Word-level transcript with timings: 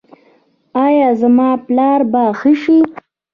ایا 0.85 1.09
زما 1.21 1.49
پلار 1.65 2.01
به 2.11 2.23
ښه 2.39 2.51
شي؟ 2.61 2.77